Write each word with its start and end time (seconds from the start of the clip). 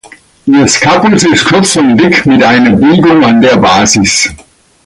Ihr 0.47 0.67
Scapus 0.67 1.23
ist 1.25 1.45
kurz 1.45 1.75
und 1.75 1.95
dick 1.95 2.25
mit 2.25 2.41
einer 2.43 2.75
Biegung 2.75 3.23
an 3.23 3.39
der 3.39 3.57
Basis. 3.57 4.31